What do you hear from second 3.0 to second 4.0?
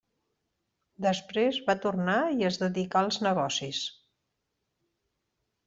als negocis.